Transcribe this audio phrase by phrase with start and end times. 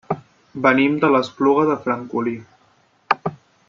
[0.65, 2.37] Venim de l'Espluga de Francolí.